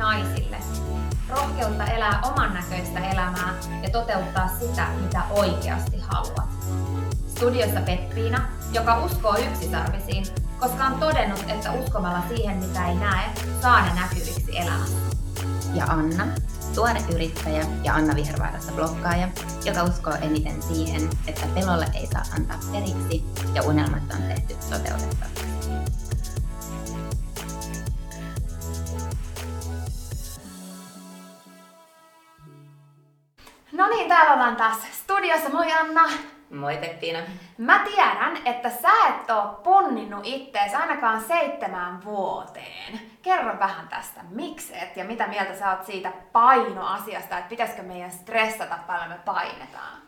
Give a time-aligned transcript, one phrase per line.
[0.00, 0.56] naisille.
[1.28, 6.50] Rohkeutta elää oman näköistä elämää ja toteuttaa sitä, mitä oikeasti haluat.
[7.28, 10.24] Studiossa Pettiina, joka uskoo yksisarvisiin,
[10.60, 13.30] koska on todennut, että uskomalla siihen, mitä ei näe,
[13.62, 14.98] saa ne näkyviksi elämässä.
[15.74, 16.26] Ja Anna,
[16.74, 19.28] tuore yrittäjä ja Anna Vihervaarassa blokkaaja,
[19.64, 23.24] joka uskoo eniten siihen, että pelolle ei saa antaa periksi
[23.54, 25.39] ja unelmat on tehty toteutettavaksi.
[34.10, 35.48] Täällä ollaan taas studiossa.
[35.48, 36.02] Moi Anna!
[36.50, 37.18] Moi Peppiina.
[37.58, 43.00] Mä tiedän, että sä et oo punninnut ittees ainakaan seitsemään vuoteen.
[43.22, 48.10] Kerro vähän tästä, miksi et ja mitä mieltä sä oot siitä painoasiasta, että pitäisikö meidän
[48.10, 49.98] stressata paljon me painetaan?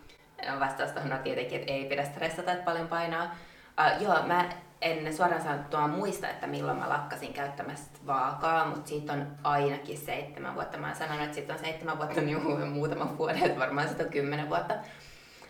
[0.49, 3.25] No vastaus on tietenkin, että ei pidä stressata, että paljon painaa.
[3.25, 4.45] Uh, joo, mä
[4.83, 10.55] en suoraan sanottuna muista, että milloin mä lakkasin käyttämästä vaakaa, mutta siitä on ainakin seitsemän
[10.55, 10.79] vuotta.
[10.79, 14.49] Mä sanon, että siitä on seitsemän vuotta, niin muutama vuoden, että varmaan sitä on kymmenen
[14.49, 14.75] vuotta.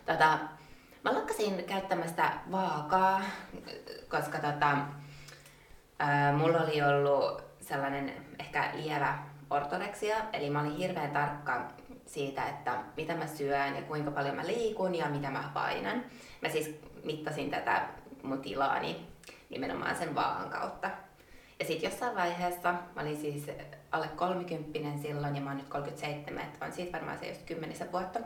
[0.06, 0.38] Tota,
[1.04, 3.22] Mä lakkasin käyttämästä vaakaa,
[4.08, 4.76] koska tota,
[5.98, 9.18] ää, mulla oli ollut sellainen ehkä lievä
[9.50, 11.68] ortodeksia, eli mä olin hirveän tarkka
[12.06, 16.04] siitä, että mitä mä syön ja kuinka paljon mä liikun ja mitä mä painan.
[16.42, 17.82] Mä siis mittasin tätä
[18.22, 19.11] mun tilaani
[19.52, 20.90] nimenomaan sen vaan kautta.
[21.58, 23.50] Ja sitten jossain vaiheessa, mä olin siis
[23.92, 27.92] alle 30 silloin ja mä oon nyt 37, että on siitä varmaan se just kymmenisen
[27.92, 28.18] vuotta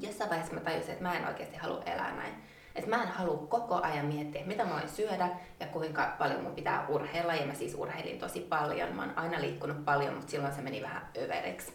[0.00, 2.34] jossain vaiheessa mä tajusin, että mä en oikeasti halua elää näin.
[2.74, 5.28] Että mä en halua koko ajan miettiä, mitä mä voin syödä
[5.60, 7.34] ja kuinka paljon mun pitää urheilla.
[7.34, 8.96] Ja mä siis urheilin tosi paljon.
[8.96, 11.72] Mä oon aina liikkunut paljon, mutta silloin se meni vähän överiksi.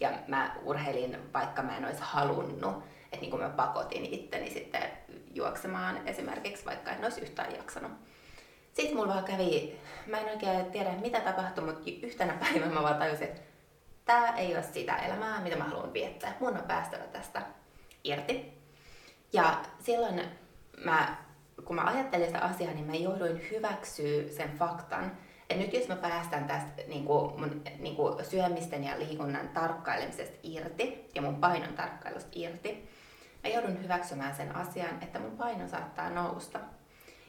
[0.00, 2.84] Ja mä urheilin, vaikka mä en olisi halunnut.
[3.04, 4.82] Että niin kuin mä pakotin itteni sitten
[5.34, 7.92] juoksemaan esimerkiksi, vaikka en olisi yhtään jaksanut.
[8.72, 12.98] Sitten mulla vaan kävi, mä en oikein tiedä mitä tapahtui, mutta yhtenä päivänä mä vaan
[12.98, 13.40] tajusin, että
[14.04, 16.36] tämä ei ole sitä elämää, mitä mä haluan viettää.
[16.40, 17.42] Mun on päästävä tästä
[18.04, 18.58] irti.
[19.32, 20.22] Ja silloin
[20.84, 21.16] mä,
[21.64, 25.12] kun mä ajattelin sitä asiaa, niin mä jouduin hyväksyä sen faktan,
[25.50, 30.38] että nyt jos mä päästän tästä niin kuin mun niin kuin syömisten ja liikunnan tarkkailemisesta
[30.42, 32.88] irti ja mun painon tarkkailusta irti,
[33.44, 36.60] mä joudun hyväksymään sen asian, että mun paino saattaa nousta.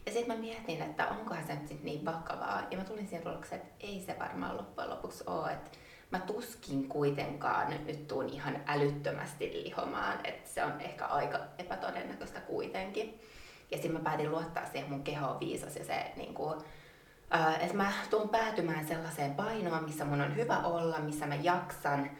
[0.06, 2.62] Ja sitten mä mietin, että onkohan se nyt niin vakavaa.
[2.72, 5.51] Ja mä tulin siihen tulokseen, että ei se varmaan loppujen lopuksi ole.
[5.51, 5.69] Että
[6.12, 13.22] mä tuskin kuitenkaan nyt tuun ihan älyttömästi lihomaan, että se on ehkä aika epätodennäköistä kuitenkin.
[13.72, 16.62] Ja sitten mä päätin luottaa siihen mun kehoon viisas ja se niin kuin,
[17.60, 22.12] että mä tuun päätymään sellaiseen painoon, missä mun on hyvä olla, missä mä jaksan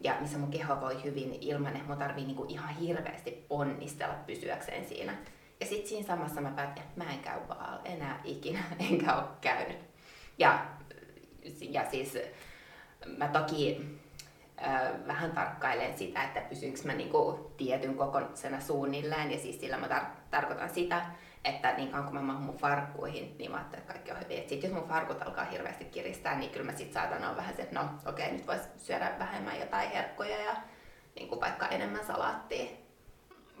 [0.00, 4.14] ja missä mun keho voi hyvin ilman, että mun tarvii niin kuin ihan hirveästi ponnistella
[4.26, 5.14] pysyäkseen siinä.
[5.60, 9.24] Ja sitten siinä samassa mä päätin, että mä en käy vaan enää ikinä, enkä ole
[9.40, 9.78] käynyt.
[10.38, 10.66] Ja,
[11.60, 12.18] ja siis
[13.16, 13.86] mä toki
[14.62, 19.32] äh, vähän tarkkailen sitä, että pysynkö mä niinku tietyn kokoisena suunnilleen.
[19.32, 21.06] Ja siis sillä mä tar- tarkoitan sitä,
[21.46, 24.38] että niin kauan kun mä mahun mun farkkuihin, niin mä ajattelen, että kaikki on hyvin.
[24.38, 27.56] Et sit jos mun farkut alkaa hirveästi kiristää, niin kyllä mä sit saatan olla vähän
[27.56, 30.56] se, että no okei, okay, nyt vois syödä vähemmän jotain herkkuja ja
[31.14, 32.66] niin kuin vaikka enemmän salaattia.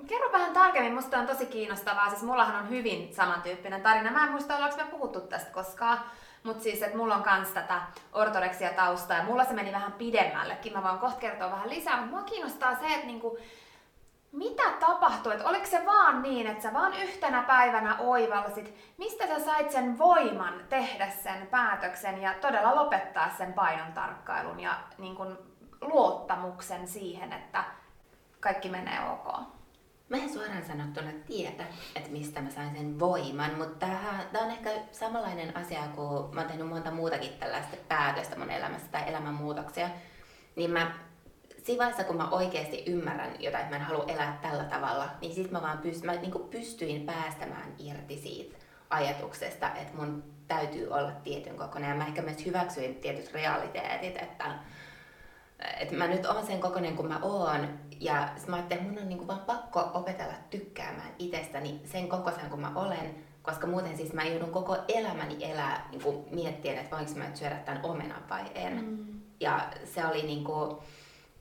[0.08, 2.10] Kerro vähän tarkemmin, musta on tosi kiinnostavaa.
[2.10, 4.10] Siis mullahan on hyvin samantyyppinen tarina.
[4.10, 5.98] Mä en muista, ollaanko me puhuttu tästä koskaan.
[6.42, 7.82] Mutta siis, että mulla on kans tätä
[8.12, 10.72] ortodeksia taustaa ja mulla se meni vähän pidemmällekin.
[10.72, 13.38] Mä voin kohta kertoa vähän lisää, mutta mua kiinnostaa se, että niinku,
[14.36, 15.32] mitä tapahtui?
[15.32, 19.98] Että oliko se vaan niin, että sä vaan yhtenä päivänä oivalsit, mistä sä sait sen
[19.98, 25.38] voiman tehdä sen päätöksen ja todella lopettaa sen painon tarkkailun ja niin kun,
[25.80, 27.64] luottamuksen siihen, että
[28.40, 29.40] kaikki menee ok?
[30.08, 31.64] Mä en suoraan sanottuna tiedä,
[31.96, 33.86] että mistä mä sain sen voiman, mutta
[34.32, 38.88] tämä on ehkä samanlainen asia, kun mä oon tehnyt monta muutakin tällaista päätöstä mun elämässä
[38.92, 39.88] tai elämänmuutoksia,
[40.56, 40.92] niin mä
[41.66, 45.34] siinä vaiheessa, kun mä oikeasti ymmärrän jotain, että mä en halua elää tällä tavalla, niin
[45.34, 48.56] sitten mä vaan pyst- mä niinku pystyin päästämään irti siitä
[48.90, 51.90] ajatuksesta, että mun täytyy olla tietyn kokoinen.
[51.90, 54.44] Ja mä ehkä myös hyväksyin tietyt realiteetit, että
[55.80, 57.68] että mä nyt oon sen kokoinen kuin mä oon.
[58.00, 62.50] Ja sit mä ajattelin, että mun on niinku vaan pakko opetella tykkäämään itsestäni sen kokoisen
[62.50, 67.12] kuin mä olen, koska muuten siis mä joudun koko elämäni elää niin miettien, että voinko
[67.14, 68.84] mä syödä tämän omenan vai en.
[68.84, 69.20] Mm.
[69.40, 70.82] Ja se oli niinku,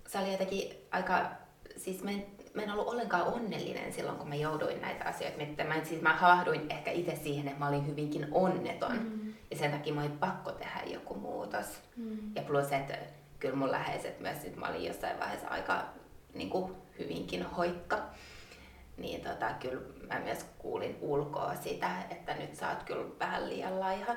[0.07, 1.31] se oli jotenkin aika,
[1.78, 5.80] siis mä en, mä en ollut ollenkaan onnellinen silloin, kun mä jouduin näitä asioita miettimään.
[5.80, 8.98] Mä, siis mä havahduin ehkä itse siihen, että mä olin hyvinkin onneton.
[8.98, 9.34] Mm.
[9.52, 11.66] Ja sen takia mä olin pakko tehdä joku muutos.
[11.96, 12.36] Mm.
[12.36, 12.98] Ja plus, että
[13.40, 15.86] kyllä mun läheiset myös, sit mä olin jossain vaiheessa aika
[16.34, 17.98] niin kuin, hyvinkin hoikka.
[18.98, 19.81] Niin tota, kyllä
[20.13, 24.16] mä myös kuulin ulkoa sitä, että nyt sä oot kyllä vähän liian laiha.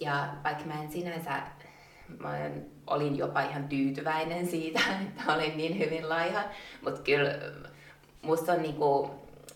[0.00, 1.42] Ja vaikka mä en sinänsä,
[2.18, 2.50] mä
[2.86, 6.42] olin jopa ihan tyytyväinen siitä, että olin niin hyvin laiha.
[6.82, 7.30] Mutta kyllä
[8.22, 9.10] musta on niinku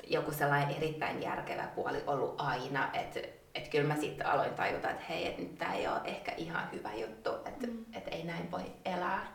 [0.09, 3.21] joku sellainen erittäin järkevä puoli ollut aina, että
[3.55, 6.69] et kyllä mä sitten aloin tajuta, että hei, että nyt tää ei ole ehkä ihan
[6.73, 7.85] hyvä juttu, että mm.
[7.93, 9.33] et ei näin voi elää.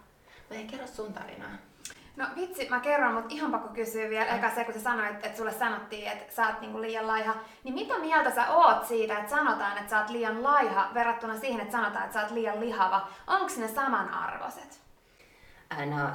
[0.49, 1.55] Mä en kerro sun tarinaa.
[2.15, 5.37] No vitsi, mä kerron, mutta ihan pakko kysyä vielä eka se, kun sä sanoit, että
[5.37, 7.35] sulle sanottiin, että sä oot niinku liian laiha.
[7.63, 11.61] Niin mitä mieltä sä oot siitä, että sanotaan, että sä oot liian laiha verrattuna siihen,
[11.61, 13.07] että sanotaan, että sä oot liian lihava?
[13.27, 14.79] Onko ne samanarvoiset?
[15.85, 16.09] No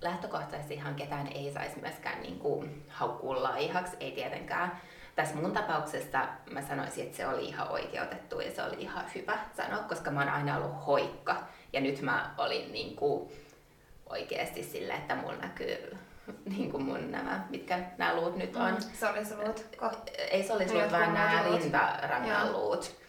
[0.00, 4.80] lähtökohtaisesti, ihan ketään ei saisi myöskään niinku haukkua laihaksi, ei tietenkään.
[5.16, 6.18] Tässä mun tapauksessa
[6.50, 10.20] mä sanoisin, että se oli ihan oikeutettu ja se oli ihan hyvä sanoa, koska mä
[10.20, 11.36] oon aina ollut hoikka.
[11.72, 13.32] Ja nyt mä olin niinku
[14.12, 15.96] oikeasti sille, että mulla näkyy
[16.56, 18.70] niin kuin mun nämä, mitkä nämä luut nyt on.
[18.70, 19.66] Mm, solisluut.
[20.30, 23.02] Ei solisluut, vaan nämä rintarangan luut.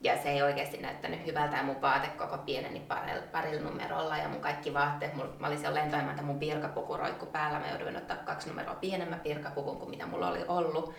[0.00, 4.28] Ja se ei oikeasti näyttänyt hyvältä ja mun vaate koko pieneni parilla, parilla numerolla ja
[4.28, 8.16] mun kaikki vaatteet, mulla, mä olin siellä lentoimanta, mun pirkapuku roikku päällä, mä jouduin ottaa
[8.16, 10.94] kaksi numeroa pienemmän pirkapuvun kuin mitä mulla oli ollut.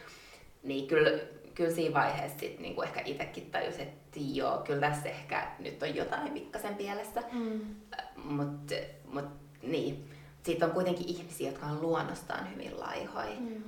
[0.64, 1.10] Niin kyllä,
[1.58, 5.96] kyllä siinä vaiheessa sit niinku ehkä itsekin tajusin, että joo, kyllä tässä ehkä nyt on
[5.96, 7.24] jotain pikkasen pielessä.
[7.32, 7.76] Mm.
[8.24, 8.76] Mutta
[9.14, 9.26] mut,
[9.64, 10.12] niin,
[10.44, 13.40] siitä on kuitenkin ihmisiä, jotka on luonnostaan hyvin laihoja.
[13.40, 13.64] Mm.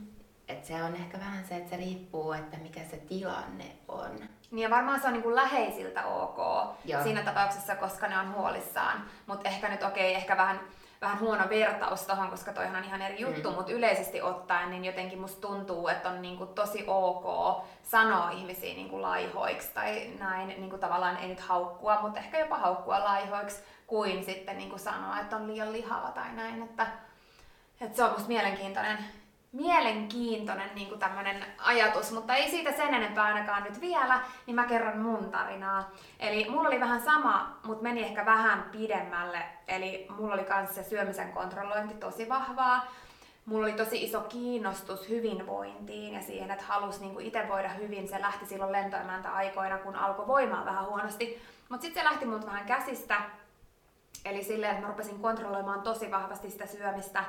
[0.47, 4.19] Et se on ehkä vähän se, että se riippuu, että mikä se tilanne on.
[4.51, 6.37] Niin ja varmaan se on niin läheisiltä ok
[6.85, 7.03] Joo.
[7.03, 9.03] siinä tapauksessa, koska ne on huolissaan.
[9.27, 10.59] Mutta ehkä nyt okei, okay, ehkä vähän,
[11.01, 13.55] vähän huono vertaus tohon, koska toihan on ihan eri juttu, mm.
[13.55, 17.25] mutta yleisesti ottaen niin jotenkin musta tuntuu, että on niin kuin tosi ok
[17.83, 22.39] sanoa ihmisiä niin kuin laihoiksi tai näin, niin kuin tavallaan ei nyt haukkua, mutta ehkä
[22.39, 26.63] jopa haukkua laihoiksi, kuin sitten niin kuin sanoa, että on liian lihava tai näin.
[26.63, 26.87] Että,
[27.81, 28.97] että se on musta mielenkiintoinen,
[29.51, 34.65] mielenkiintoinen niin kuin tämmöinen ajatus, mutta ei siitä sen enempää ainakaan nyt vielä, niin mä
[34.65, 35.91] kerron mun tarinaa.
[36.19, 39.43] Eli mulla oli vähän sama, mutta meni ehkä vähän pidemmälle.
[39.67, 42.91] Eli mulla oli kanssa se syömisen kontrollointi tosi vahvaa.
[43.45, 48.07] Mulla oli tosi iso kiinnostus hyvinvointiin ja siihen, että halusi niin itse voida hyvin.
[48.07, 51.41] Se lähti silloin lentoemäntä aikoina, kun alkoi voimaan vähän huonosti.
[51.69, 53.21] Mutta sitten se lähti mut vähän käsistä
[54.25, 57.23] Eli silleen, että mä rupesin kontrolloimaan tosi vahvasti sitä syömistä,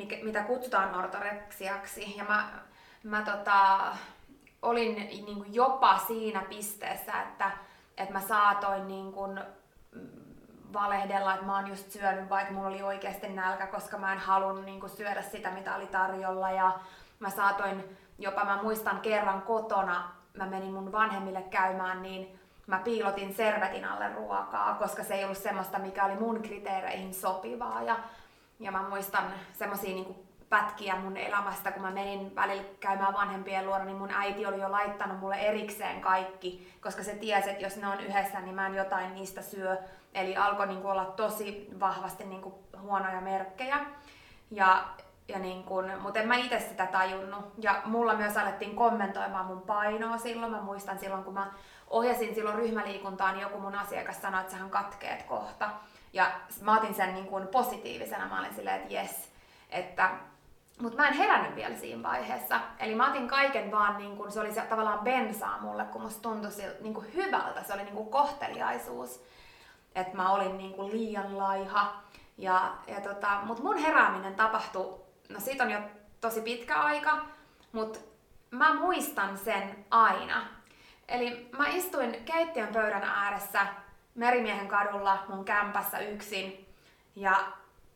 [0.00, 2.16] mikä, mitä kutsutaan ortoreksiaksi.
[2.16, 2.48] Ja mä,
[3.02, 3.78] mä tota,
[4.62, 7.50] olin niin kuin jopa siinä pisteessä, että,
[7.96, 9.40] että mä saatoin niin kuin
[10.72, 14.64] valehdella, että mä oon just syönyt, vaikka mulla oli oikeasti nälkä, koska mä en halunnut
[14.64, 16.50] niin kuin syödä sitä, mitä oli tarjolla.
[16.50, 16.78] Ja
[17.18, 23.34] mä saatoin jopa, mä muistan kerran kotona, mä menin mun vanhemmille käymään, niin mä piilotin
[23.34, 27.82] servetin alle ruokaa, koska se ei ollut semmoista, mikä oli mun kriteereihin sopivaa.
[27.82, 27.96] Ja,
[28.60, 33.84] ja mä muistan semmoisia niin pätkiä mun elämästä, kun mä menin välillä käymään vanhempien luona,
[33.84, 37.86] niin mun äiti oli jo laittanut mulle erikseen kaikki, koska se tiesi, että jos ne
[37.86, 39.76] on yhdessä, niin mä en jotain niistä syö.
[40.14, 43.80] Eli alkoi niin olla tosi vahvasti niin kuin huonoja merkkejä.
[44.50, 44.84] Ja,
[45.28, 47.52] ja niin kuin, mutta en mä itse sitä tajunnut.
[47.58, 50.52] Ja mulla myös alettiin kommentoimaan mun painoa silloin.
[50.52, 51.52] Mä muistan silloin, kun mä
[51.90, 55.70] ohjasin silloin ryhmäliikuntaan, niin joku mun asiakas sanoi, että sähän katkeet kohta.
[56.12, 59.32] Ja mä otin sen niin kuin positiivisena, mä olin silleen, että jes.
[59.70, 60.10] Että,
[60.80, 62.60] mutta mä en herännyt vielä siinä vaiheessa.
[62.78, 66.22] Eli mä otin kaiken vaan, niin kuin, se oli se, tavallaan bensaa mulle, kun musta
[66.22, 67.62] tuntui niin kuin hyvältä.
[67.62, 69.24] Se oli niin kuin kohteliaisuus.
[69.94, 72.02] Että mä olin niin kuin liian laiha.
[72.38, 75.80] Ja, ja tota, mutta mun herääminen tapahtui, no siitä on jo
[76.20, 77.18] tosi pitkä aika,
[77.72, 77.98] mutta
[78.50, 80.46] mä muistan sen aina.
[81.08, 83.66] Eli mä istuin keittiön pöydän ääressä
[84.14, 86.66] Merimiehen kadulla mun kämpässä yksin
[87.16, 87.34] ja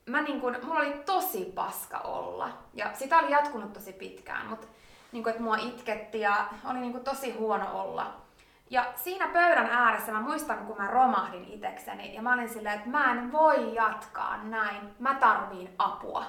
[0.07, 2.49] mä niin kun, mulla oli tosi paska olla.
[2.75, 4.67] Ja sitä oli jatkunut tosi pitkään, mutta
[5.13, 8.13] niin että mua itketti ja oli niin kun, tosi huono olla.
[8.71, 12.91] Ja siinä pöydän ääressä mä muistan, kun mä romahdin itekseni ja mä olin silleen, että
[12.91, 16.25] mä en voi jatkaa näin, mä tarviin apua.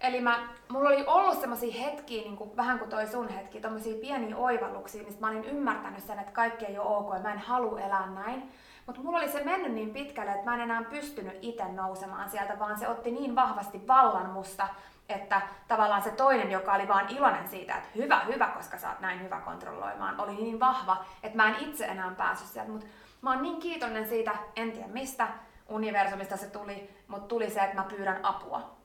[0.00, 4.00] Eli mä, mulla oli ollut semmoisia hetkiä, niin kuin, vähän kuin toi sun hetki, tommosia
[4.00, 7.38] pieniä oivalluksia, mistä mä olin ymmärtänyt sen, että kaikki ei ole ok ja mä en
[7.38, 8.52] halua elää näin.
[8.86, 12.58] Mutta mulla oli se mennyt niin pitkälle, että mä en enää pystynyt itse nousemaan sieltä,
[12.58, 14.68] vaan se otti niin vahvasti vallan musta,
[15.08, 19.00] että tavallaan se toinen, joka oli vaan iloinen siitä, että hyvä, hyvä, koska sä oot
[19.00, 22.70] näin hyvä kontrolloimaan, oli niin vahva, että mä en itse enää päässyt sieltä.
[22.70, 22.86] Mutta
[23.22, 25.28] mä oon niin kiitollinen siitä, en tiedä mistä,
[25.68, 28.76] universumista se tuli, mutta tuli se, että mä pyydän apua.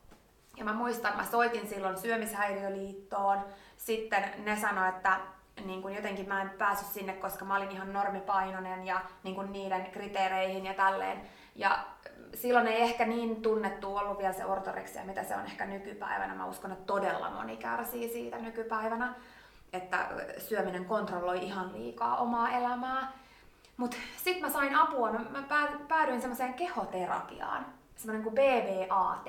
[0.57, 3.39] Ja mä muistan, mä soitin silloin syömishäiriöliittoon.
[3.77, 5.19] Sitten ne sanoi, että
[5.65, 9.51] niin kun jotenkin mä en päässyt sinne, koska mä olin ihan normipainoinen ja niin kun
[9.51, 11.21] niiden kriteereihin ja tälleen.
[11.55, 11.85] Ja
[12.33, 16.35] silloin ei ehkä niin tunnettu ollut vielä se ortoreksia, mitä se on ehkä nykypäivänä.
[16.35, 19.13] Mä uskon, että todella moni kärsii siitä nykypäivänä,
[19.73, 23.11] että syöminen kontrolloi ihan liikaa omaa elämää.
[23.77, 25.43] Mutta sitten mä sain apua, mä
[25.87, 27.65] päädyin semmoiseen kehoterapiaan,
[27.95, 29.27] semmoinen kuin BBAT,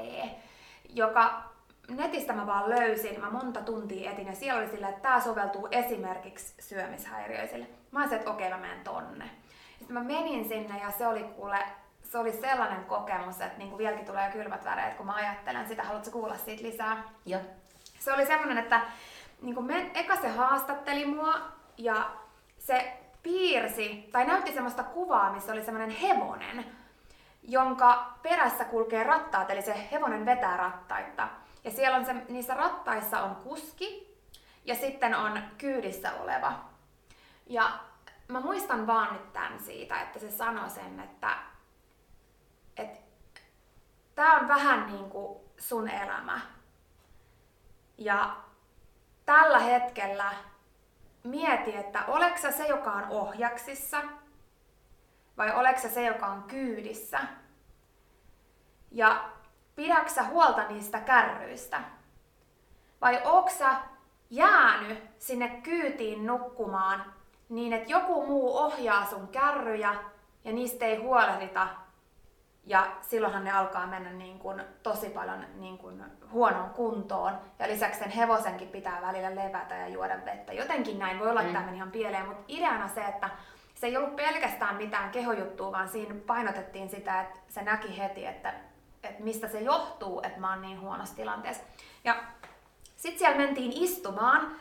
[0.89, 1.52] joka
[1.89, 5.69] netistä mä vaan löysin, mä monta tuntia etin ja siellä oli sillä, että tämä soveltuu
[5.71, 7.67] esimerkiksi syömishäiriöisille.
[7.91, 9.31] Mä olisin, että okei, mä menen tonne.
[9.79, 11.59] Sitten mä menin sinne ja se oli kuule,
[12.03, 15.83] se oli sellainen kokemus, että niinku vieläkin tulee kylmät väreet, kun mä ajattelen sitä.
[15.83, 17.03] Haluatko kuulla siitä lisää?
[17.27, 17.41] Joo.
[17.99, 18.81] Se oli semmoinen, että
[19.43, 21.35] niinku me, eka se haastatteli mua
[21.77, 22.11] ja
[22.59, 26.65] se piirsi tai näytti semmoista kuvaa, missä oli semmoinen hevonen,
[27.43, 31.29] jonka perässä kulkee rattaat, eli se hevonen vetää rattaita.
[31.65, 34.19] Ja siellä on se, niissä rattaissa on kuski
[34.65, 36.65] ja sitten on kyydissä oleva.
[37.47, 37.81] Ja
[38.29, 41.37] mä muistan vaan nyt tämän siitä, että se sanoi sen, että,
[42.77, 43.01] että
[44.15, 46.41] tämä on vähän niin kuin sun elämä.
[47.99, 48.37] Ja
[49.27, 50.33] tällä hetkellä
[51.25, 54.03] mieti, että oleks se, joka on ohjaksissa,
[55.37, 57.21] vai oleks se, joka on kyydissä.
[58.91, 59.31] Ja
[59.77, 61.81] pidäksä huolta niistä kärryistä?
[63.01, 63.71] Vai oksa
[64.31, 67.05] jäänyt sinne kyytiin nukkumaan
[67.49, 69.95] niin, että joku muu ohjaa sun kärryjä
[70.45, 71.69] ja niistä ei huolehdita
[72.67, 77.39] ja silloinhan ne alkaa mennä niin kuin tosi paljon niin kuin huonoon kuntoon.
[77.59, 80.53] Ja lisäksi sen hevosenkin pitää välillä levätä ja juoda vettä.
[80.53, 81.55] Jotenkin näin voi olla, että mm.
[81.55, 83.31] tämä meni ihan pieleen, mutta ideana se, että
[83.75, 88.55] se ei ollut pelkästään mitään kehojuttua, vaan siinä painotettiin sitä, että se näki heti, että,
[89.03, 91.63] että mistä se johtuu, että mä oon niin huonossa tilanteessa.
[92.05, 92.17] Ja
[92.97, 94.57] sitten siellä mentiin istumaan,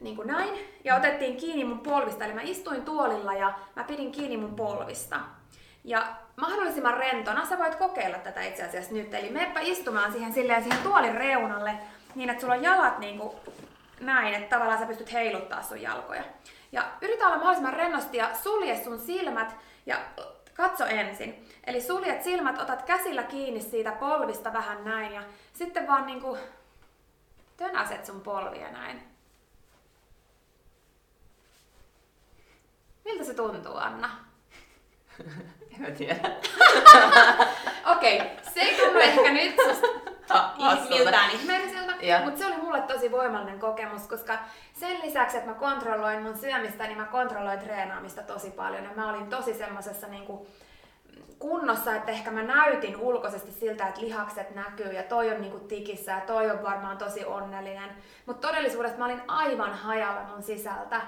[0.00, 2.24] niin kuin näin, ja otettiin kiinni mun polvista.
[2.24, 5.20] Eli mä istuin tuolilla ja mä pidin kiinni mun polvista.
[5.84, 9.14] Ja mahdollisimman rentona sä voit kokeilla tätä itse asiassa nyt.
[9.14, 11.78] Eli meppä istumaan siihen silleen siihen tuolin reunalle
[12.14, 13.36] niin, että sulla on jalat niin kuin
[14.00, 16.22] näin, että tavallaan sä pystyt heiluttaa sun jalkoja.
[16.72, 19.96] Ja yritä olla mahdollisimman rennosti ja sulje sun silmät ja
[20.54, 21.48] katso ensin.
[21.66, 26.38] Eli suljet silmät, otat käsillä kiinni siitä polvista vähän näin ja sitten vaan niinku
[27.56, 29.02] tönäset sun polvia näin.
[33.04, 34.10] Miltä se tuntuu, Anna?
[35.74, 36.14] En mä tiedä.
[37.96, 39.56] Okei, okay, se ei tunnu ehkä nyt
[40.88, 41.92] miltään ihmeelliseltä,
[42.24, 44.38] mutta se oli mulle tosi voimallinen kokemus, koska
[44.72, 48.84] sen lisäksi, että mä kontrolloin mun syömistä, niin mä kontrolloin treenaamista tosi paljon.
[48.84, 50.46] Ja mä olin tosi semmoisessa niinku
[51.44, 56.12] kunnossa, että ehkä mä näytin ulkoisesti siltä, että lihakset näkyy ja toi on niinku tikissä
[56.12, 57.90] ja toi on varmaan tosi onnellinen.
[58.26, 61.00] Mutta todellisuudessa mä olin aivan hajalla mun sisältä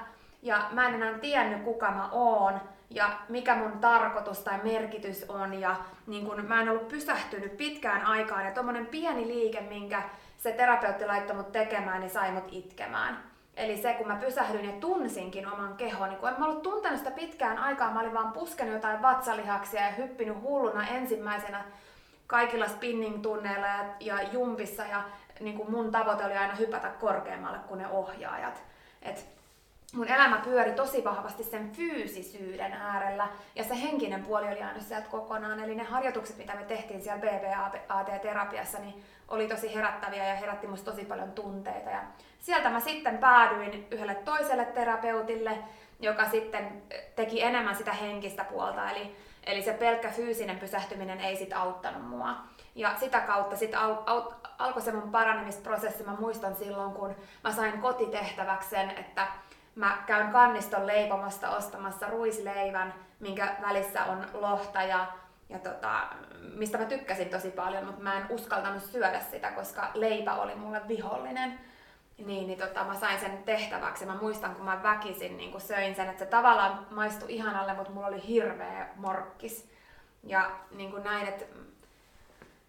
[0.42, 5.60] ja mä en enää tiennyt kuka mä oon ja mikä mun tarkoitus tai merkitys on
[5.60, 5.76] ja
[6.06, 10.02] niin kun mä en ollut pysähtynyt pitkään aikaan ja tommonen pieni liike, minkä
[10.38, 13.35] se terapeutti laittoi mut tekemään, niin sai mut itkemään.
[13.56, 16.98] Eli se, kun mä pysähdyin ja tunsinkin oman kehoni, niin kun en mä ollut tuntenut
[16.98, 21.64] sitä pitkään aikaa, mä olin vaan puskenut jotain vatsalihaksia ja hyppinyt hulluna ensimmäisenä
[22.26, 25.02] kaikilla spinning-tunneilla ja, ja jumpissa ja
[25.40, 28.62] niin kuin mun tavoite oli aina hypätä korkeammalle kuin ne ohjaajat.
[29.02, 29.26] Et
[29.92, 35.08] mun elämä pyöri tosi vahvasti sen fyysisyyden äärellä ja se henkinen puoli oli jäänyt sieltä
[35.08, 35.60] kokonaan.
[35.60, 40.90] Eli ne harjoitukset, mitä me tehtiin siellä BBAT-terapiassa, niin oli tosi herättäviä ja herätti musta
[40.90, 41.90] tosi paljon tunteita.
[41.90, 42.00] Ja
[42.46, 45.58] sieltä mä sitten päädyin yhdelle toiselle terapeutille,
[46.00, 46.82] joka sitten
[47.16, 48.90] teki enemmän sitä henkistä puolta.
[48.90, 52.36] Eli, eli se pelkkä fyysinen pysähtyminen ei sit auttanut mua.
[52.74, 56.04] Ja sitä kautta sit al, al, alkoi se mun paranemisprosessi.
[56.04, 59.26] Mä muistan silloin, kun mä sain kotitehtäväksi sen, että
[59.74, 65.06] mä käyn kanniston leipomosta ostamassa ruisleivän, minkä välissä on lohta ja,
[65.48, 66.06] ja tota,
[66.54, 70.88] mistä mä tykkäsin tosi paljon, mutta mä en uskaltanut syödä sitä, koska leipä oli mulle
[70.88, 71.58] vihollinen.
[72.18, 74.06] Niin, niin tota, mä sain sen tehtäväksi.
[74.06, 77.92] Mä muistan, kun mä väkisin niin kun söin sen, että se tavallaan maistui ihanalle, mutta
[77.92, 79.70] mulla oli hirveä morkkis.
[80.23, 81.44] Ja niin kuin näin, että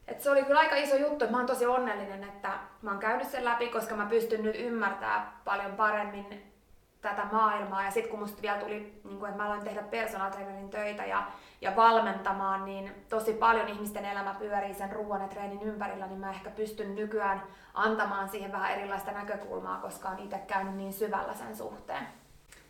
[0.08, 2.50] et se oli kyllä aika iso juttu, mä oon tosi onnellinen, että
[2.82, 6.54] mä oon käynyt sen läpi, koska mä pystyn nyt ymmärtämään paljon paremmin
[7.02, 7.84] tätä maailmaa.
[7.84, 11.06] Ja sitten kun musta vielä tuli, niin kun, että mä aloin tehdä personal trainerin töitä
[11.06, 11.28] ja,
[11.62, 16.30] ja valmentamaan, niin tosi paljon ihmisten elämä pyörii sen ruoan ja treenin ympärillä, niin mä
[16.30, 21.56] ehkä pystyn nykyään antamaan siihen vähän erilaista näkökulmaa, koska on itse käynyt niin syvällä sen
[21.56, 22.08] suhteen.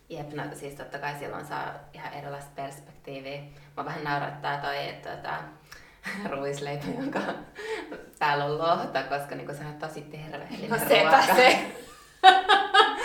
[0.09, 3.41] Jep, no siis totta kai silloin saa ihan erilaista perspektiiviä.
[3.77, 5.33] Mä vähän naurattaa toi, että tota,
[6.35, 7.19] ruisleipä, jonka
[8.19, 11.59] päällä on lohta, koska niin se on tosi terveellinen No sepä se.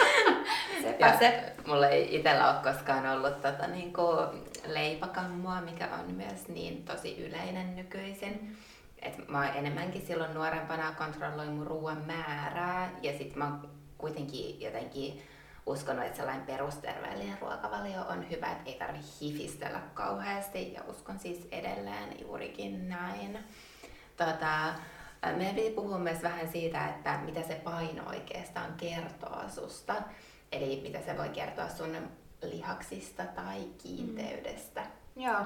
[0.99, 1.53] ja se.
[1.67, 4.27] Mulla ei itsellä ole koskaan ollut tota, niin kuin
[4.67, 8.57] leipäkammua, mikä on myös niin tosi yleinen nykyisin.
[9.03, 13.59] Et mä enemmänkin silloin nuorempana kontrolloin mun ruoan määrää ja sit mä
[13.99, 15.23] kuitenkin jotenkin
[15.67, 21.49] uskonut, että sellainen perusterveellinen ruokavalio on hyvä, että ei tarvitse hifistellä kauheasti ja uskon siis
[21.53, 23.39] edelleen juurikin näin.
[24.17, 24.75] Tota,
[25.37, 29.95] meidän piti puhua myös vähän siitä, että mitä se paino oikeastaan kertoo susta.
[30.53, 31.97] Eli mitä se voi kertoa sun
[32.43, 34.81] lihaksista tai kiinteydestä.
[34.81, 35.23] Mm.
[35.23, 35.41] Joo.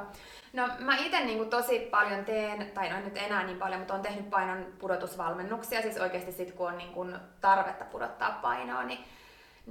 [0.52, 4.02] No mä itse niin tosi paljon teen, tai no nyt enää niin paljon, mutta on
[4.02, 9.04] tehnyt painon pudotusvalmennuksia, siis oikeasti sit kun on niin kuin tarvetta pudottaa painoa, niin,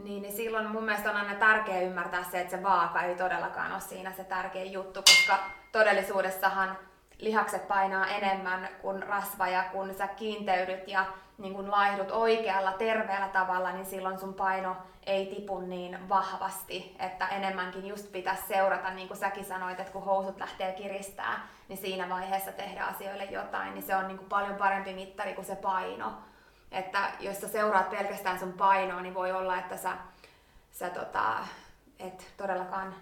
[0.04, 3.72] niin, niin silloin mun mielestä on aina tärkeää ymmärtää se, että se vaaka ei todellakaan
[3.72, 5.40] ole siinä se tärkein juttu, koska
[5.72, 6.78] todellisuudessahan
[7.20, 11.06] lihakset painaa enemmän kuin rasva ja kun sä kiinteydyt ja
[11.38, 14.76] niin kun laihdut oikealla terveellä tavalla, niin silloin sun paino
[15.06, 20.04] ei tipu niin vahvasti, että enemmänkin just pitäisi seurata, niin kuin säkin sanoit, että kun
[20.04, 24.56] housut lähtee kiristää, niin siinä vaiheessa tehdä asioille jotain, niin se on niin kuin paljon
[24.56, 26.14] parempi mittari kuin se paino.
[26.72, 29.92] Että jos sä seuraat pelkästään sun painoa, niin voi olla, että sä,
[30.72, 31.38] sä tota,
[32.00, 32.96] et todellakaan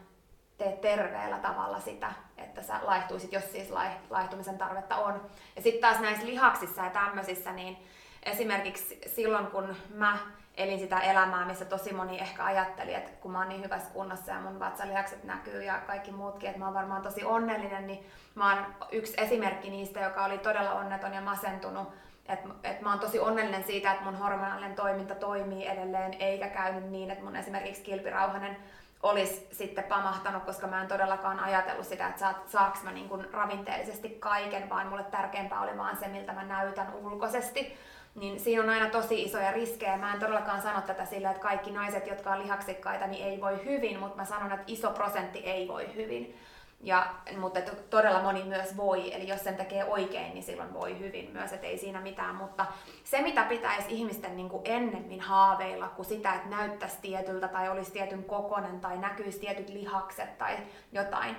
[0.57, 3.69] tee terveellä tavalla sitä, että sä laihtuisit, jos siis
[4.09, 5.29] laihtumisen tarvetta on.
[5.55, 7.77] Ja sitten taas näissä lihaksissa ja tämmöisissä, niin
[8.25, 10.17] esimerkiksi silloin kun mä
[10.57, 14.31] elin sitä elämää, missä tosi moni ehkä ajatteli, että kun mä oon niin hyvässä kunnossa
[14.31, 18.53] ja mun vatsalihakset näkyy ja kaikki muutkin, että mä oon varmaan tosi onnellinen, niin mä
[18.53, 21.93] oon yksi esimerkki niistä, joka oli todella onneton ja masentunut.
[22.29, 26.89] Että et mä oon tosi onnellinen siitä, että mun hormonaalinen toiminta toimii edelleen, eikä käynyt
[26.89, 28.57] niin, että mun esimerkiksi kilpirauhanen
[29.03, 34.69] olisi sitten pamahtanut, koska mä en todellakaan ajatellut sitä, että saaks mä niin ravinteellisesti kaiken,
[34.69, 37.77] vaan mulle tärkeämpää oli vaan se, miltä mä näytän ulkoisesti
[38.15, 39.97] niin siinä on aina tosi isoja riskejä.
[39.97, 43.65] Mä en todellakaan sano tätä sillä, että kaikki naiset, jotka on lihaksikkaita, niin ei voi
[43.65, 46.37] hyvin, mutta mä sanon, että iso prosentti ei voi hyvin.
[46.81, 51.29] Ja, mutta todella moni myös voi, eli jos sen tekee oikein, niin silloin voi hyvin
[51.33, 52.35] myös, että ei siinä mitään.
[52.35, 52.65] Mutta
[53.03, 57.91] se, mitä pitäisi ihmisten niin kuin ennemmin haaveilla kuin sitä, että näyttäisi tietyltä tai olisi
[57.91, 60.57] tietyn kokonen tai näkyisi tietyt lihakset tai
[60.91, 61.35] jotain,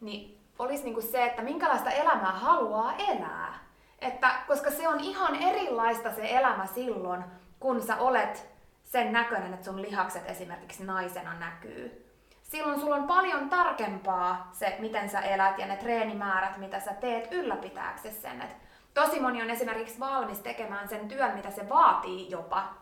[0.00, 3.67] niin olisi niin kuin se, että minkälaista elämää haluaa elää.
[4.00, 7.24] Että, koska se on ihan erilaista se elämä silloin,
[7.60, 8.48] kun sä olet
[8.84, 12.04] sen näköinen, että sun lihakset esimerkiksi naisena näkyy.
[12.42, 17.32] Silloin sulla on paljon tarkempaa se, miten sä elät ja ne treenimäärät, mitä sä teet
[17.32, 18.42] ylläpitääksesi sen.
[18.42, 18.56] Et
[18.94, 22.74] tosi moni on esimerkiksi valmis tekemään sen työn, mitä se vaatii jopa.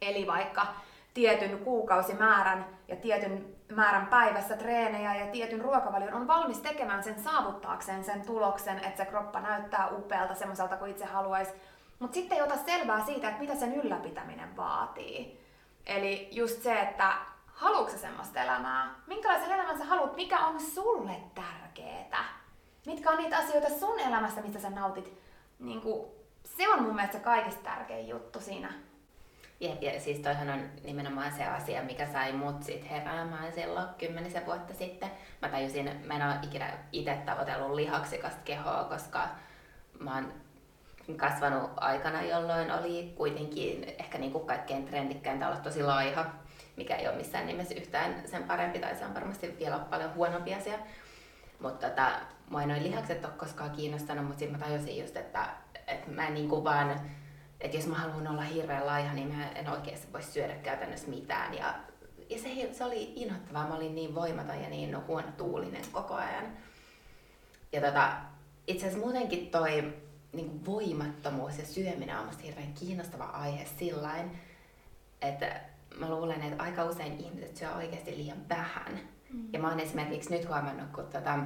[0.00, 0.66] Eli vaikka
[1.14, 8.04] tietyn kuukausimäärän ja tietyn määrän päivässä treenejä ja tietyn ruokavalion on valmis tekemään sen saavuttaakseen
[8.04, 11.52] sen tuloksen, että se kroppa näyttää upealta semmoiselta kuin itse haluaisi.
[11.98, 15.40] Mutta sitten ei ota selvää siitä, että mitä sen ylläpitäminen vaatii.
[15.86, 17.12] Eli just se, että
[17.46, 18.94] haluatko semmoista elämää?
[19.06, 20.16] Minkälaisen elämän sä haluat?
[20.16, 22.18] Mikä on sulle tärkeetä?
[22.86, 25.18] Mitkä on niitä asioita sun elämässä, mistä sä nautit?
[25.58, 26.08] Niin kuin,
[26.44, 28.72] se on mun mielestä se kaikista tärkein juttu siinä
[29.60, 34.46] Jep, ja siis toihan on nimenomaan se asia, mikä sai mut sit heräämään silloin kymmenisen
[34.46, 35.10] vuotta sitten.
[35.42, 39.28] Mä tajusin, mä en ole ikinä itse tavoitellut lihaksikasta kehoa, koska
[39.98, 40.32] mä oon
[41.16, 46.26] kasvanut aikana, jolloin oli kuitenkin ehkä niin kaikkein trendikkäintä olla tosi laiha,
[46.76, 50.54] mikä ei ole missään nimessä yhtään sen parempi, tai se on varmasti vielä paljon huonompi
[50.54, 50.78] asia.
[51.60, 52.10] Mutta tota,
[52.50, 55.46] mua ei noin lihakset ole koskaan kiinnostanut, mutta sitten mä tajusin just, että,
[55.86, 57.00] että mä en niin vaan
[57.64, 61.54] että jos mä haluan olla hirveän laiha, niin mä en oikeasti voi syödä käytännössä mitään.
[61.54, 61.74] Ja,
[62.30, 63.68] ja se, se oli inhottavaa.
[63.68, 66.44] Mä olin niin voimaton ja niin huono tuulinen koko ajan.
[67.72, 68.16] Ja tota,
[68.66, 69.94] itse asiassa muutenkin toi
[70.32, 74.38] niin voimattomuus ja syöminen on musta hirveän kiinnostava aihe sillain,
[75.22, 75.60] että
[75.96, 79.00] mä luulen, että aika usein ihmiset syö oikeasti liian vähän.
[79.30, 79.48] Mm.
[79.52, 81.38] Ja mä oon esimerkiksi nyt huomannut, kun tota,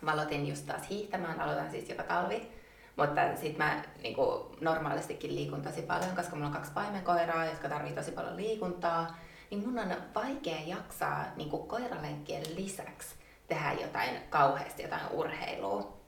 [0.00, 2.52] mä aloitin just taas hiihtämään, aloitan siis joka talvi,
[2.98, 7.68] mutta sitten mä niin kuin, normaalistikin liikun tosi paljon, koska mulla on kaksi paimenkoiraa, jotka
[7.68, 9.16] tarvii tosi paljon liikuntaa.
[9.50, 13.14] Niin mun on vaikea jaksaa niin kuin koiralenkkien lisäksi
[13.46, 15.98] tehdä jotain kauheasti, jotain urheilua,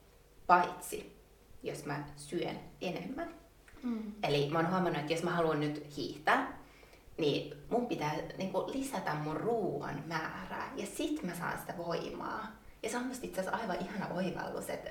[0.47, 1.21] paitsi
[1.63, 3.35] jos mä syön enemmän.
[3.83, 4.13] Mm.
[4.23, 6.59] Eli mä oon huomannut, että jos mä haluan nyt hiihtää,
[7.19, 12.47] niin mun pitää niin kuin, lisätä mun ruoan määrää ja sit mä saan sitä voimaa.
[12.83, 14.91] Ja se on musta itse asiassa aivan ihana oivallus, että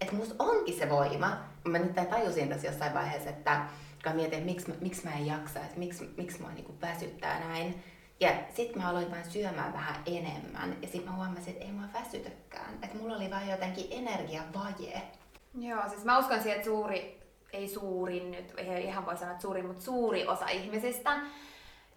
[0.00, 1.36] että musta onkin se voima.
[1.64, 3.66] Mä nyt tajusin tässä jossain vaiheessa, että
[4.04, 7.82] kun mietin, että miksi, miksi mä en jaksa, että miksi, miksi mua niinku väsyttää näin.
[8.20, 10.76] Ja sitten mä aloin vain syömään vähän enemmän.
[10.82, 12.74] Ja sitten mä huomasin, että ei mua väsytäkään.
[12.82, 15.02] Että mulla oli vaan jotenkin energiavaje.
[15.58, 17.20] Joo, siis mä uskon siihen, että suuri,
[17.52, 21.20] ei suurin nyt, ei ihan voi sanoa, että suurin, mutta suuri osa ihmisistä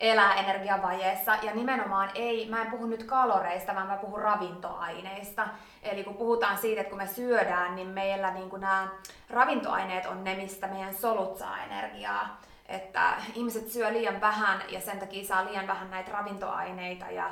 [0.02, 5.48] elää energiavajeessa ja nimenomaan ei, mä en puhu nyt kaloreista, vaan mä puhun ravintoaineista.
[5.84, 8.88] Eli kun puhutaan siitä, että kun me syödään, niin meillä niin nämä
[9.30, 12.42] ravintoaineet on ne, mistä meidän solut saa energiaa.
[12.68, 17.30] että ihmiset syö liian vähän ja sen takia saa liian vähän näitä ravintoaineita ja,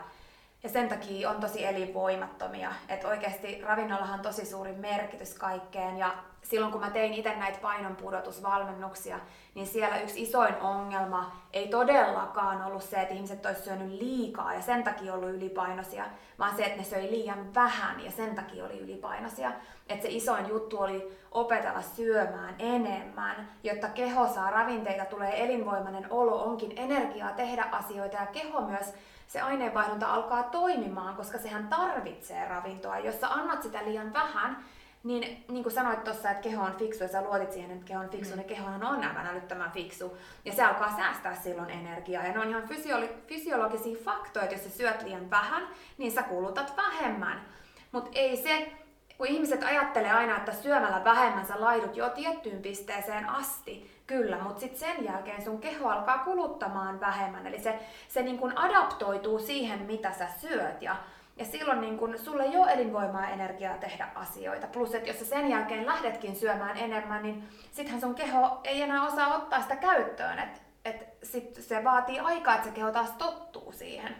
[0.64, 2.72] ja sen takia on tosi elinvoimattomia.
[2.90, 7.60] Että oikeasti ravinnollahan on tosi suuri merkitys kaikkeen ja silloin kun mä tein itse näitä
[7.62, 9.20] painonpudotusvalmennuksia,
[9.56, 14.62] niin siellä yksi isoin ongelma ei todellakaan ollut se, että ihmiset olisivat syönyt liikaa ja
[14.62, 16.06] sen takia ollut ylipainoisia,
[16.40, 19.52] vaan se, että ne söi liian vähän ja sen takia oli ylipainoisia.
[19.90, 26.44] Että se isoin juttu oli opetella syömään enemmän, jotta keho saa ravinteita, tulee elinvoimainen olo,
[26.44, 28.94] onkin energiaa tehdä asioita ja keho myös
[29.30, 33.00] se aineenvaihdunta alkaa toimimaan, koska sehän tarvitsee ravintoa.
[33.00, 34.66] Jos sä annat sitä liian vähän,
[35.04, 38.00] niin, niin kuin sanoit tuossa, että keho on fiksu ja sä luotit siihen, että keho
[38.00, 38.38] on fiksu, mm.
[38.38, 40.18] niin kehohan on aivan älyttömän fiksu.
[40.46, 42.26] Ja se alkaa säästää silloin energiaa.
[42.26, 46.24] Ja ne on ihan fysiolo- fysiologisia faktoja, että jos sä syöt liian vähän, niin sä
[46.24, 47.46] kulutat vähemmän.
[47.92, 48.72] Mutta ei se,
[49.20, 54.60] kun ihmiset ajattelee aina, että syömällä vähemmän sä laidut jo tiettyyn pisteeseen asti, kyllä, mutta
[54.60, 57.48] sitten sen jälkeen sun keho alkaa kuluttamaan vähemmän.
[57.48, 60.82] Eli se, se niin kuin adaptoituu siihen, mitä sä syöt.
[60.82, 60.96] Ja
[61.38, 64.68] ja silloin niin kun sulle ei ole elinvoimaa ja energiaa tehdä asioita.
[64.68, 69.08] Plus, että jos sä sen jälkeen lähdetkin syömään enemmän, niin sittenhän sun keho ei enää
[69.08, 70.40] osaa ottaa sitä käyttöön.
[70.40, 74.16] Et, et sit se vaatii aikaa, että se keho taas tottuu siihen.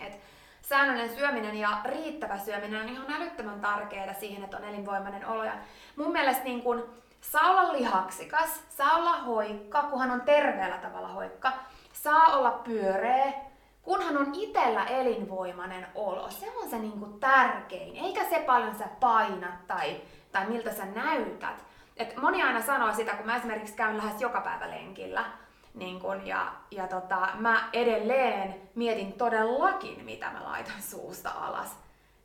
[0.00, 0.20] Et
[0.68, 5.44] säännöllinen syöminen ja riittävä syöminen on ihan älyttömän tärkeää siihen, että on elinvoimainen olo.
[5.44, 5.52] Ja
[5.96, 6.88] mun mielestä niin kun,
[7.20, 11.52] saa olla lihaksikas, saa olla hoikka, kunhan on terveellä tavalla hoikka,
[11.92, 13.32] saa olla pyöreä,
[13.82, 16.30] kunhan on itellä elinvoimainen olo.
[16.30, 20.00] Se on se niinku tärkein, eikä se paljon sä painat tai,
[20.32, 21.64] tai miltä sä näytät.
[21.96, 25.24] Et moni aina sanoo sitä, kun mä esimerkiksi käyn lähes joka päivä lenkillä,
[25.76, 31.76] niin kun, ja, ja tota, mä edelleen mietin todellakin, mitä mä laitan suusta alas.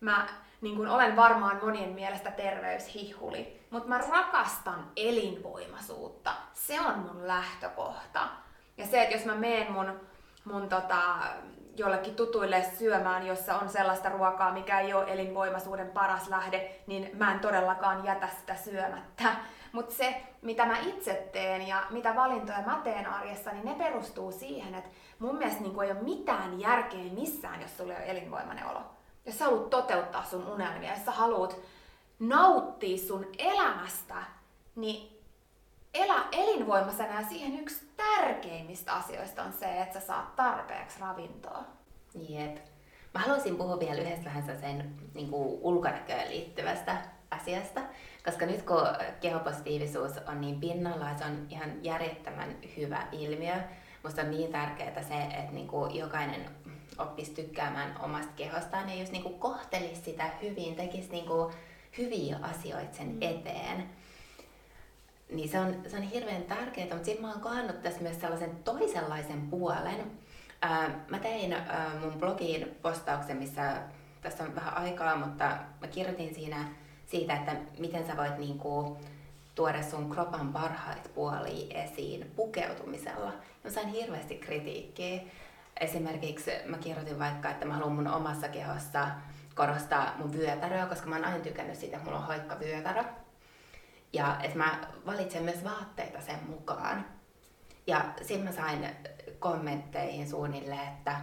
[0.02, 0.28] Mä
[0.62, 6.32] niin kun olen varmaan monien mielestä terveyshihuli, mutta mä rakastan elinvoimaisuutta.
[6.54, 8.28] Se on mun lähtökohta.
[8.78, 10.00] Ja se, että jos mä meen mun
[10.46, 11.02] mun tota,
[11.76, 17.32] jollekin tutuille syömään, jossa on sellaista ruokaa, mikä ei ole elinvoimaisuuden paras lähde, niin mä
[17.32, 19.24] en todellakaan jätä sitä syömättä.
[19.72, 24.32] Mutta se, mitä mä itse teen ja mitä valintoja mä teen arjessa, niin ne perustuu
[24.32, 28.82] siihen, että mun mielestä niin ei ole mitään järkeä missään, jos sulla on elinvoimainen olo.
[29.26, 31.58] Jos sä haluat toteuttaa sun unelmia, jos sä haluat
[32.20, 34.16] nauttia sun elämästä,
[34.76, 35.20] niin
[35.94, 41.64] elä elinvoimaisena ja siihen yksi tärkeimmistä asioista on se, että sä saat tarpeeksi ravintoa.
[42.30, 42.58] Jep.
[43.14, 46.98] Mä haluaisin puhua vielä yhdestä vähän sen niin kuin ulkonäköön liittyvästä
[47.32, 47.82] asiasta,
[48.26, 48.88] koska nyt kun
[49.22, 53.54] kehopositiivisuus on niin pinnalla, se on ihan järjettömän hyvä ilmiö.
[54.04, 56.50] Musta on niin tärkeää se, että niin kuin jokainen
[56.98, 61.54] oppisi tykkäämään omasta kehostaan ja just niin kuin kohtelisi sitä hyvin, tekisi niin kuin
[61.98, 63.22] hyviä asioita sen mm.
[63.22, 63.90] eteen.
[65.30, 68.56] Niin se on, se on hirveän tärkeää, mutta sitten mä oon kohdannut tässä myös sellaisen
[68.64, 70.12] toisenlaisen puolen.
[70.62, 73.82] Ää, mä tein ää, mun blogiin postauksen, missä
[74.22, 76.66] tässä on vähän aikaa, mutta mä kirjoitin siinä
[77.12, 78.98] siitä, että miten sä voit niinku,
[79.56, 83.34] tuoda sun kropan parhaita puolia esiin pukeutumisella.
[83.64, 85.22] Mä sain hirveästi kritiikkiä.
[85.80, 89.08] Esimerkiksi mä kirjoitin vaikka, että mä haluan mun omassa kehossa
[89.56, 93.04] korostaa mun vyötäröä, koska mä oon aina tykännyt siitä, että mulla on hoikka vyötärö.
[94.14, 97.06] Ja että mä valitsen myös vaatteita sen mukaan.
[97.88, 98.90] Ja sitten mä sain
[99.40, 101.16] kommentteihin suunnilleen, että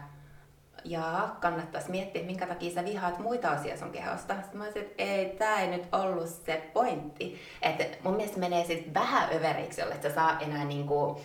[0.84, 4.34] ja kannattaisi miettiä, minkä takia sä vihaat muita asioita sun kehosta.
[4.34, 7.40] Sitten mä olisin, että ei, tää ei nyt ollut se pointti.
[7.62, 11.20] Että mun mielestä menee siis vähän överiksi, jolle sä saa enää niinku,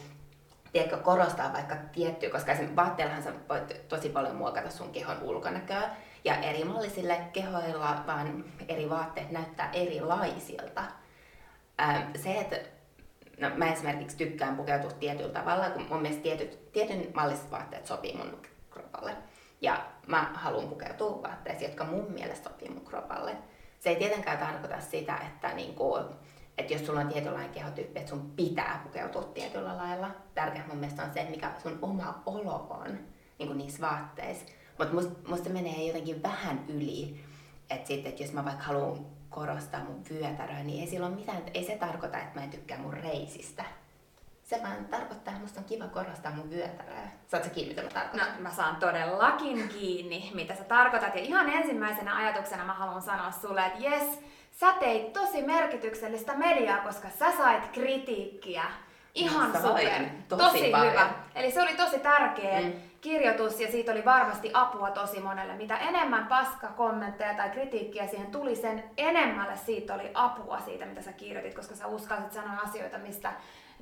[0.73, 5.89] tiedätkö, korostaa vaikka tiettyä, koska esimerkiksi vaatteillahan sä voit tosi paljon muokata sun kehon ulkonäköä.
[6.23, 10.83] Ja eri mallisille kehoilla vaan eri vaatteet näyttää erilaisilta.
[11.81, 12.55] Ähm, se, että
[13.39, 18.17] no, mä esimerkiksi tykkään pukeutua tietyllä tavalla, kun mun mielestä tietyt, tietyn malliset vaatteet sopii
[18.17, 19.15] mun kropalle.
[19.63, 23.37] Ja mä haluan pukeutua vaatteisiin, jotka mun mielestä sopii mun kropalle.
[23.79, 25.97] Se ei tietenkään tarkoita sitä, että, niinku,
[26.57, 30.11] että jos sulla on tietynlainen kehotyyppi, että sun pitää pukeutua tietyllä lailla.
[30.33, 32.99] Tärkeää mun mielestä on se, mikä sun oma olo on
[33.39, 34.45] niin niissä vaatteissa.
[34.79, 37.23] Mutta musta, musta menee jotenkin vähän yli,
[37.69, 41.63] että sitten, että jos mä vaikka haluan korostaa mun vyötäröä, niin ei silloin mitään, ei
[41.63, 43.65] se tarkoita, että mä en tykkää mun reisistä.
[44.43, 47.07] Se vaan tarkoittaa, että musta on kiva korostaa mun vyötäröä.
[47.27, 48.27] Saatko kiinni, mitä mä tarkoitan?
[48.27, 51.15] No, mä saan todellakin kiinni, mitä sä tarkoitat.
[51.15, 54.19] Ja ihan ensimmäisenä ajatuksena mä haluan sanoa sulle, että jes,
[54.51, 58.63] sä teit tosi merkityksellistä mediaa, koska sä sait kritiikkiä.
[59.15, 60.03] Ihan super.
[60.27, 61.09] Tosi, tosi hyvä.
[61.35, 62.61] Eli se oli tosi tärkeä.
[62.61, 65.53] Mm kirjoitus ja siitä oli varmasti apua tosi monelle.
[65.53, 71.13] Mitä enemmän paskakommentteja tai kritiikkiä siihen tuli, sen enemmälle siitä oli apua siitä, mitä sä
[71.13, 73.33] kirjoitit, koska sä uskalsit sanoa asioita, mistä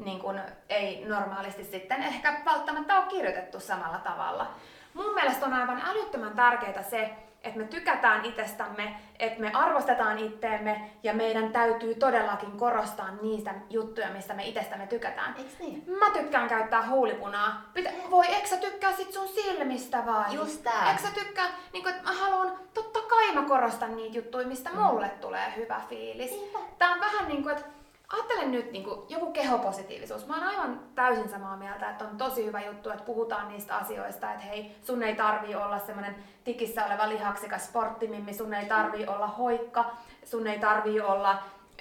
[0.05, 4.47] niin kun ei normaalisti sitten ehkä välttämättä ole kirjoitettu samalla tavalla.
[4.93, 7.09] Mun mielestä on aivan älyttömän tärkeää se,
[7.43, 14.09] että me tykätään itsestämme, että me arvostetaan itteemme ja meidän täytyy todellakin korostaa niistä juttuja,
[14.09, 15.35] mistä me itsestämme tykätään.
[15.37, 15.83] Eiks niin?
[15.99, 17.61] Mä tykkään käyttää huulipunaa.
[17.73, 20.33] Pitä, voi, eikö sä tykkää sit sun silmistä vai?
[20.35, 20.89] Just tää.
[20.91, 24.69] Eikö sä tykkää, niin kun, että mä haluan, totta kai mä korostan niitä juttuja, mistä
[24.69, 24.79] Mm.
[24.79, 26.31] mulle tulee hyvä fiilis.
[26.31, 26.59] Niinpä.
[26.77, 27.69] Tää on vähän niin kuin, että
[28.13, 30.27] ajattelen nyt niin kuin, joku kehopositiivisuus.
[30.27, 34.31] Mä oon aivan täysin samaa mieltä, että on tosi hyvä juttu, että puhutaan niistä asioista,
[34.31, 39.27] että hei, sun ei tarvii olla semmonen tikissä oleva lihaksikas sporttimimmi, sun ei tarvii olla
[39.27, 39.85] hoikka,
[40.25, 41.37] sun ei tarvii olla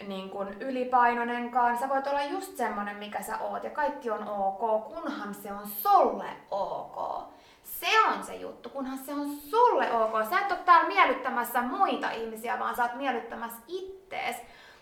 [0.06, 1.78] niin kuin ylipainoinenkaan.
[1.78, 5.68] Sä voit olla just semmonen, mikä sä oot ja kaikki on ok, kunhan se on
[5.68, 7.22] sulle ok.
[7.64, 10.12] Se on se juttu, kunhan se on sulle ok.
[10.30, 14.36] Sä et ole täällä miellyttämässä muita ihmisiä, vaan sä oot miellyttämässä ittees.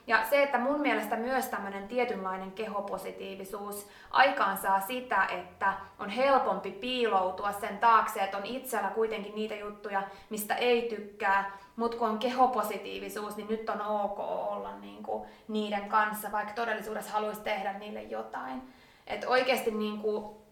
[0.08, 7.52] Ja se, että mun mielestä myös tämmöinen tietynlainen kehopositiivisuus aikaansaa sitä, että on helpompi piiloutua
[7.52, 13.36] sen taakse, että on itsellä kuitenkin niitä juttuja, mistä ei tykkää, mutta kun on kehopositiivisuus,
[13.36, 18.62] niin nyt on ok olla niinku niiden kanssa, vaikka todellisuudessa haluaisi tehdä niille jotain.
[19.06, 20.42] Että oikeasti niinku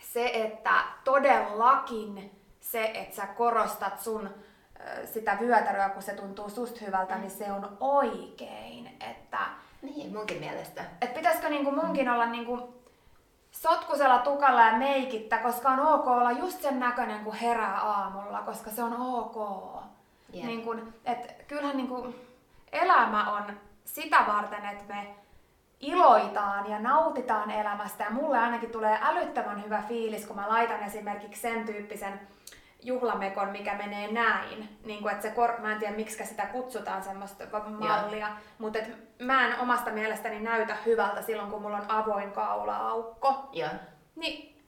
[0.00, 4.30] se, että todellakin se, että sä korostat sun
[5.04, 8.96] sitä vyötäröä, kun se tuntuu susta hyvältä, niin se on oikein.
[9.10, 9.38] Että
[9.82, 10.84] Niin, munkin mielestä.
[11.00, 12.74] et pitäisikö niinku munkin olla niinku
[13.50, 18.70] sotkusella tukalla ja meikittä, koska on ok olla just sen näköinen, kun herää aamulla, koska
[18.70, 19.36] se on ok.
[20.32, 20.44] Jep.
[20.46, 22.14] Niin kun, et kyllähän niinku
[22.72, 23.42] elämä on
[23.84, 25.14] sitä varten, että me
[25.80, 28.04] iloitaan ja nautitaan elämästä.
[28.04, 32.20] Ja mulle ainakin tulee älyttömän hyvä fiilis, kun mä laitan esimerkiksi sen tyyppisen
[32.82, 34.78] juhlamekon, mikä menee näin.
[34.84, 37.44] Niin kuin, että se kor- mä en tiedä, miksi sitä kutsutaan semmoista
[37.78, 43.48] mallia, mutta et mä en omasta mielestäni näytä hyvältä silloin, kun mulla on avoin kaula-aukko.
[43.52, 43.70] Joo.
[44.16, 44.64] Niin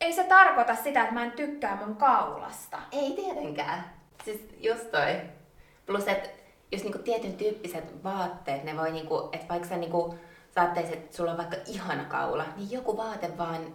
[0.00, 2.78] ei se tarkoita sitä, että mä en tykkää mun kaulasta.
[2.92, 3.84] Ei tietenkään.
[4.24, 5.20] Siis just toi.
[5.86, 6.28] Plus, että
[6.72, 10.18] jos niinku tietyn tyyppiset vaatteet, ne voi niinku, että vaikka sä niinku
[10.54, 13.66] saattaisit, että sulla on vaikka ihana kaula, niin joku vaate vaan,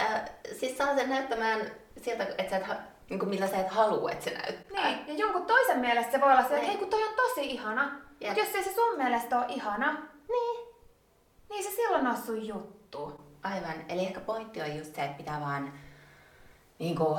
[0.00, 0.28] ää,
[0.60, 1.60] siis saa sen näyttämään
[2.02, 2.74] siltä, että sä et, ha-
[3.10, 4.84] niinku millä sä et halua, että se näyttää.
[4.84, 6.66] Niin, ja jonkun toisen mielestä se voi olla se, että Niin.
[6.68, 8.00] hei kun toi on tosi ihana.
[8.20, 8.30] Jep.
[8.30, 9.92] Mutta jos ei se sun mielestä ole ihana,
[10.28, 10.68] Niin.
[11.50, 13.20] niin se silloin on sun juttu.
[13.42, 13.74] Aivan.
[13.88, 15.72] Eli ehkä pointti on just se, että pitää vaan
[16.78, 17.18] Niinku,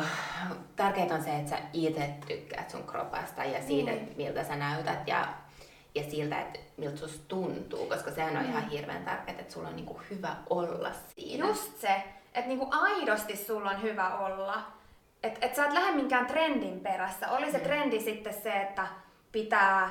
[0.76, 4.14] tärkeintä on se, että sä itse tykkäät sun kropasta ja siitä, Niin.
[4.18, 5.28] miltä sä näytät ja,
[5.96, 8.50] ja siltä, että miltä susta tuntuu, koska sehän on Mm.
[8.50, 11.48] ihan hirveän tärkeää, että sulla on niinku hyvä olla siinä.
[11.48, 14.62] Just se, että niinku aidosti sulla on hyvä olla.
[15.24, 17.30] Että et sä et lähde minkään trendin perässä.
[17.32, 17.64] Oli se Mm.
[17.64, 18.88] trendi sitten se, että
[19.32, 19.90] pitää...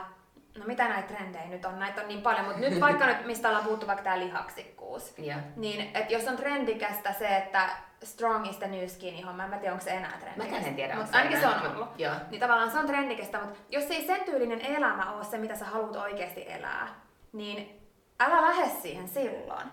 [0.59, 1.79] No mitä näitä trendejä nyt on?
[1.79, 5.19] Näitä on niin paljon, mutta nyt vaikka nyt, mistä ollaan puhuttu vaikka tää lihaksikkuus.
[5.19, 7.69] Ja, Niin, että jos on trendikästä se, että
[8.03, 10.45] strong is the new skinny homma, en mä tiedä onko se enää trendikästä.
[10.53, 11.89] Mäkään en tiedä, onko Mut se ainakin se on ollut.
[11.99, 12.15] joo.
[12.31, 15.65] Niin tavallaan se on trendikästä, mutta jos ei sen tyylinen elämä ole se, mitä sä
[15.65, 16.89] haluat oikeasti elää,
[17.33, 17.81] niin
[18.21, 19.67] älä lähde siihen silloin.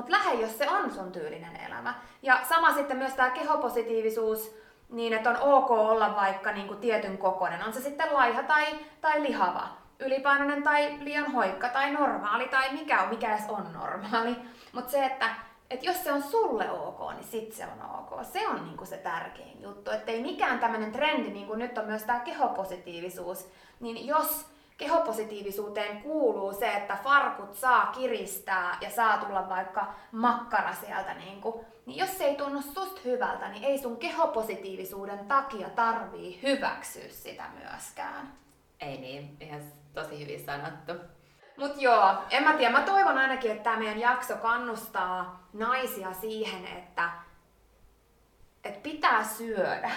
[0.00, 1.94] Mutta lähde, jos se on sun tyylinen elämä.
[2.22, 4.56] Ja sama sitten myös tämä kehopositiivisuus,
[4.88, 7.64] niin että on ok olla vaikka niinku tietyn kokoinen.
[7.64, 8.66] On se sitten laiha tai,
[9.00, 14.36] tai lihava, ylipainoinen tai liian hoikka tai normaali tai mikä on, mikä edes on normaali.
[14.72, 15.26] Mutta se, että
[15.70, 18.24] et jos se on sulle ok, niin sit se on ok.
[18.24, 19.90] Se on niinku se tärkein juttu.
[19.90, 24.46] Että ei mikään tämmöinen trendi, niin kuin nyt on myös tämä kehopositiivisuus, niin jos
[24.80, 31.64] kehopositiivisuuteen kuuluu se, että farkut saa kiristää ja saa tulla vaikka makkara sieltä, niin, kuin,
[31.86, 37.44] niin jos se ei tunnu susta hyvältä, niin ei sun kehopositiivisuuden takia tarvii hyväksyä sitä
[37.58, 38.32] myöskään.
[38.80, 39.62] ei niin, ihan
[39.94, 40.92] tosi hyvin sanottu.
[41.56, 42.72] Mut joo, en mä tiedä.
[42.72, 47.10] Mä toivon ainakin, että tämä meidän jakso kannustaa naisia siihen, että,
[48.64, 49.90] että pitää syödä.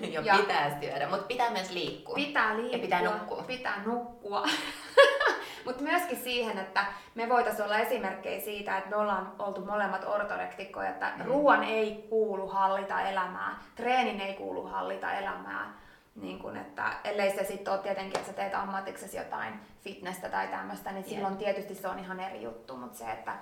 [0.14, 2.14] Jo Ja- pitää syödä, mutta pitää myös liikkua.
[2.14, 2.78] Pitää liikkua.
[2.80, 3.42] pitää nukkua.
[3.42, 4.42] Pitää nukkua.
[5.64, 6.84] Mutta myöskin siihen, että
[7.14, 11.24] me voitaisiin olla esimerkkejä siitä, että me ollaan oltu molemmat ortorektikkoja, että Mm.
[11.24, 15.72] ruoan ei kuulu hallita elämää, treenin ei kuulu hallita elämää.
[16.14, 20.48] Niin kun, että ellei se sitten ole tietenkin, että sä teet ammatiksesi jotain fitnessä tai
[20.48, 21.14] tämmöistä, niin Jep.
[21.14, 23.32] silloin tietysti se on ihan eri juttu, mutta se, että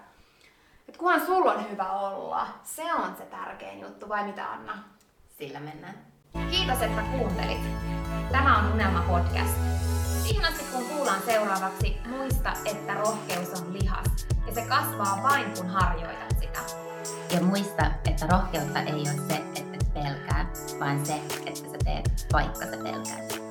[0.88, 4.78] et kunhan sulla on hyvä olla, se on se tärkein juttu, vai mitä Anna?
[5.38, 5.94] Sillä mennään.
[6.50, 7.62] Kiitos, että kuuntelit.
[8.32, 9.54] Tämä on Unelma Podcast.
[10.22, 14.26] Siihen asti kun kuullaan seuraavaksi, muista, että rohkeus on lihas.
[14.46, 16.60] Ja se kasvaa vain kun harjoitat sitä.
[17.34, 20.46] Ja muista, että rohkeutta ei ole se, että et pelkää,
[20.80, 21.14] vaan se,
[21.46, 23.45] että sä teet vaikka sä pelkäät.